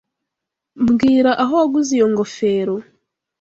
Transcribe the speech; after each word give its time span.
Mbwira 0.85 1.31
aho 1.43 1.53
waguze 1.61 1.91
iyo 1.97 2.07
ngofero. 2.11 2.75